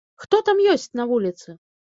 Хто 0.21 0.39
там 0.47 0.63
ёсць 0.73 0.87
на 1.01 1.07
вуліцы? 1.13 1.59